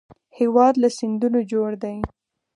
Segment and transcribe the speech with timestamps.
[0.37, 1.97] هېواد له سیندونو جوړ دی